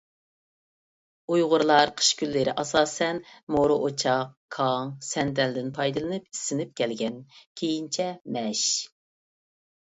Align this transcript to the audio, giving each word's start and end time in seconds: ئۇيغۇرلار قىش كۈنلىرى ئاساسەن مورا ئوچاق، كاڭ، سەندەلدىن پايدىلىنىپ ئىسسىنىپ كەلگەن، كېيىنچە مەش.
ئۇيغۇرلار 1.33 1.91
قىش 1.99 2.07
كۈنلىرى 2.21 2.55
ئاساسەن 2.63 3.19
مورا 3.55 3.75
ئوچاق، 3.89 4.31
كاڭ، 4.57 4.89
سەندەلدىن 5.09 5.69
پايدىلىنىپ 5.77 6.27
ئىسسىنىپ 6.33 6.73
كەلگەن، 6.83 7.21
كېيىنچە 7.63 8.09
مەش. 8.39 8.65